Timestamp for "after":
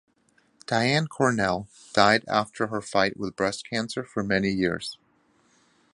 2.27-2.65